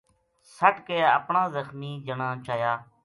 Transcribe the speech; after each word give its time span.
سَٹ 0.57 0.75
کے 0.87 1.03
اپنا 1.07 1.47
زخمی 1.57 1.93
جنا 2.07 2.33
چایا 2.45 2.73